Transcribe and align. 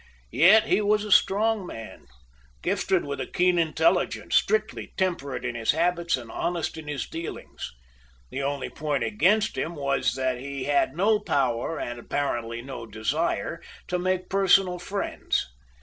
Yet 0.31 0.63
he 0.65 0.81
was 0.81 1.03
a 1.05 1.11
strong 1.11 1.63
man, 1.67 2.07
gifted 2.63 3.05
with 3.05 3.21
a 3.21 3.27
keen 3.27 3.59
intelligence, 3.59 4.35
strictly 4.35 4.93
temperate 4.97 5.45
in 5.45 5.53
his 5.53 5.73
habits, 5.73 6.17
and 6.17 6.31
honest 6.31 6.75
in 6.75 6.87
his 6.87 7.07
dealings. 7.07 7.71
The 8.31 8.41
only 8.41 8.71
point 8.71 9.03
against 9.03 9.59
him 9.59 9.75
was, 9.75 10.13
that 10.15 10.39
he 10.39 10.63
had 10.63 10.97
no 10.97 11.19
power 11.19 11.79
and 11.79 11.99
apparently 11.99 12.63
no 12.63 12.87
desire 12.87 13.61
to 13.89 13.99
make 13.99 14.27
personal 14.27 14.79
friends. 14.79 15.45